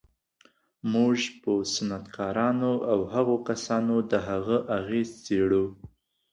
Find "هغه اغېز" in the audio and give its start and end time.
4.27-5.09